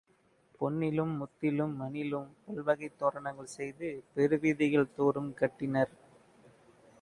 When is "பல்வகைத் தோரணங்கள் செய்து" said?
2.45-4.03